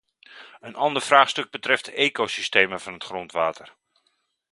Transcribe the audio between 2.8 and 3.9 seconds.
het grondwater.